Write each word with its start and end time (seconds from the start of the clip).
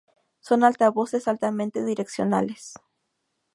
Son 0.39 0.63
altavoces 0.63 1.27
altamente 1.27 1.85
direccionales. 1.85 2.73